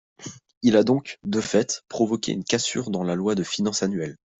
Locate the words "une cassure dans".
2.31-3.03